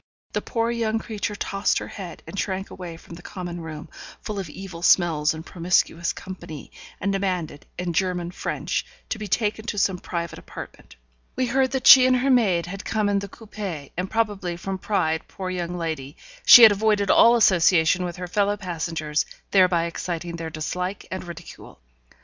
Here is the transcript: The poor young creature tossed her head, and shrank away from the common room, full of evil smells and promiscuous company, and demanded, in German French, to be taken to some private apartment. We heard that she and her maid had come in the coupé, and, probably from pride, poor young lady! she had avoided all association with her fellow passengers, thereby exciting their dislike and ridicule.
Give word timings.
The 0.33 0.41
poor 0.41 0.71
young 0.71 0.97
creature 0.97 1.35
tossed 1.35 1.77
her 1.77 1.89
head, 1.89 2.23
and 2.25 2.39
shrank 2.39 2.71
away 2.71 2.97
from 2.97 3.13
the 3.13 3.21
common 3.21 3.61
room, 3.61 3.87
full 4.19 4.39
of 4.39 4.49
evil 4.49 4.81
smells 4.81 5.31
and 5.31 5.45
promiscuous 5.45 6.11
company, 6.11 6.71
and 6.99 7.13
demanded, 7.13 7.67
in 7.77 7.93
German 7.93 8.31
French, 8.31 8.83
to 9.09 9.19
be 9.19 9.27
taken 9.27 9.63
to 9.67 9.77
some 9.77 9.99
private 9.99 10.39
apartment. 10.39 10.95
We 11.35 11.45
heard 11.45 11.69
that 11.73 11.85
she 11.85 12.07
and 12.07 12.15
her 12.15 12.31
maid 12.31 12.65
had 12.65 12.83
come 12.83 13.09
in 13.09 13.19
the 13.19 13.29
coupé, 13.29 13.91
and, 13.95 14.09
probably 14.09 14.57
from 14.57 14.79
pride, 14.79 15.27
poor 15.27 15.51
young 15.51 15.77
lady! 15.77 16.17
she 16.47 16.63
had 16.63 16.71
avoided 16.71 17.11
all 17.11 17.35
association 17.35 18.03
with 18.03 18.15
her 18.15 18.27
fellow 18.27 18.57
passengers, 18.57 19.27
thereby 19.51 19.85
exciting 19.85 20.37
their 20.37 20.49
dislike 20.49 21.05
and 21.11 21.25
ridicule. 21.25 21.79